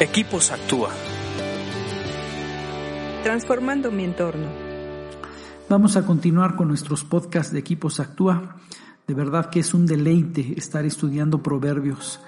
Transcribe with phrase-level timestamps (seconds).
[0.00, 0.90] Equipos Actúa.
[3.22, 4.48] Transformando mi entorno.
[5.68, 8.56] Vamos a continuar con nuestros podcasts de Equipos Actúa.
[9.06, 12.18] De verdad que es un deleite estar estudiando proverbios.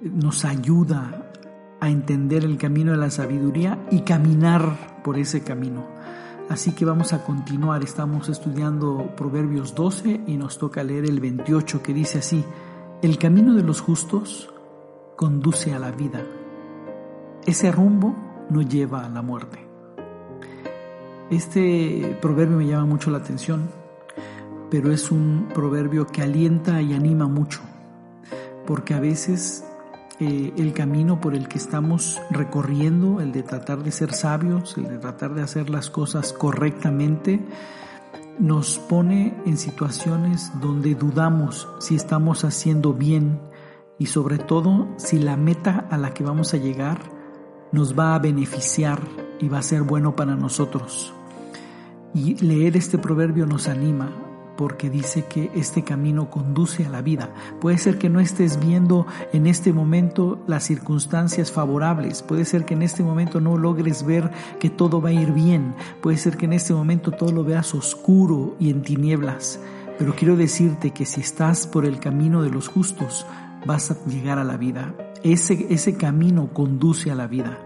[0.00, 1.32] Nos ayuda
[1.80, 5.88] a entender el camino de la sabiduría y caminar por ese camino.
[6.48, 7.82] Así que vamos a continuar.
[7.82, 12.44] Estamos estudiando Proverbios 12 y nos toca leer el 28 que dice así,
[13.02, 14.48] el camino de los justos
[15.16, 16.24] conduce a la vida
[17.46, 18.14] ese rumbo
[18.50, 19.58] no lleva a la muerte.
[21.30, 23.70] Este proverbio me llama mucho la atención,
[24.70, 27.60] pero es un proverbio que alienta y anima mucho,
[28.66, 29.64] porque a veces
[30.18, 34.88] eh, el camino por el que estamos recorriendo, el de tratar de ser sabios, el
[34.88, 37.40] de tratar de hacer las cosas correctamente,
[38.40, 43.40] nos pone en situaciones donde dudamos si estamos haciendo bien
[43.98, 47.19] y sobre todo si la meta a la que vamos a llegar
[47.72, 49.00] nos va a beneficiar
[49.38, 51.12] y va a ser bueno para nosotros.
[52.14, 54.10] Y leer este proverbio nos anima
[54.60, 57.32] porque dice que este camino conduce a la vida.
[57.62, 62.74] Puede ser que no estés viendo en este momento las circunstancias favorables, puede ser que
[62.74, 66.44] en este momento no logres ver que todo va a ir bien, puede ser que
[66.44, 69.60] en este momento todo lo veas oscuro y en tinieblas,
[69.98, 73.24] pero quiero decirte que si estás por el camino de los justos,
[73.64, 74.94] vas a llegar a la vida.
[75.22, 77.58] Ese, ese camino conduce a la vida.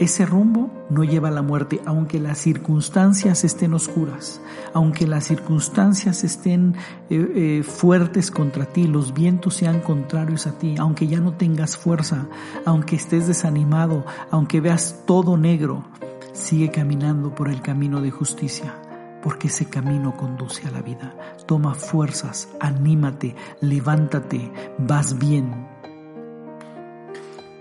[0.00, 4.40] Ese rumbo no lleva a la muerte, aunque las circunstancias estén oscuras,
[4.72, 6.74] aunque las circunstancias estén
[7.10, 11.76] eh, eh, fuertes contra ti, los vientos sean contrarios a ti, aunque ya no tengas
[11.76, 12.28] fuerza,
[12.64, 15.84] aunque estés desanimado, aunque veas todo negro,
[16.32, 18.74] sigue caminando por el camino de justicia,
[19.22, 21.14] porque ese camino conduce a la vida.
[21.46, 25.68] Toma fuerzas, anímate, levántate, vas bien,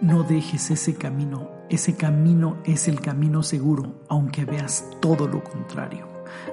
[0.01, 1.49] no dejes ese camino.
[1.69, 6.07] Ese camino es el camino seguro, aunque veas todo lo contrario.